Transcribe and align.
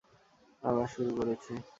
আবার 0.63 0.87
শুরু 0.87 1.11
করেছে। 1.17 1.53